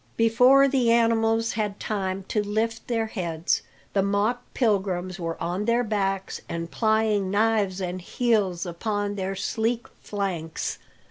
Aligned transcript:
Before 0.17 0.67
the 0.67 0.89
animals 0.91 1.51
had 1.51 1.79
time 1.79 2.23
to 2.29 2.41
lift 2.41 2.87
their 2.87 3.05
heads, 3.05 3.61
the 3.93 4.01
mock 4.01 4.41
pilgrims 4.55 5.19
were 5.19 5.39
on 5.39 5.65
their 5.65 5.83
backs 5.83 6.41
and 6.49 6.71
plying 6.71 7.29
knives 7.29 7.79
and 7.79 8.01
heels 8.01 8.65
upon 8.65 9.13
their 9.13 9.35
sleek 9.35 9.87
flanks. 10.01 10.79